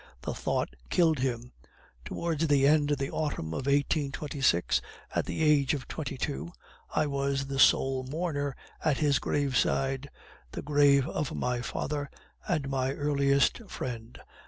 The 0.23 0.33
thought 0.33 0.69
killed 0.89 1.19
him. 1.19 1.51
Towards 2.05 2.47
the 2.47 2.65
end 2.65 2.89
of 2.89 2.97
the 2.97 3.11
autumn 3.11 3.49
of 3.53 3.67
1826, 3.67 4.81
at 5.13 5.27
the 5.27 5.43
age 5.43 5.75
of 5.75 5.87
twenty 5.87 6.17
two, 6.17 6.51
I 6.89 7.05
was 7.05 7.45
the 7.45 7.59
sole 7.59 8.03
mourner 8.03 8.55
at 8.83 8.97
his 8.97 9.19
graveside 9.19 10.09
the 10.53 10.63
grave 10.63 11.07
of 11.07 11.35
my 11.35 11.61
father 11.61 12.09
and 12.47 12.67
my 12.67 12.93
earliest 12.93 13.69
friend. 13.69 14.19